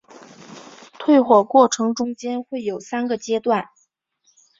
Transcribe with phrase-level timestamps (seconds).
[0.97, 3.65] 退火过程中间会有三个阶段。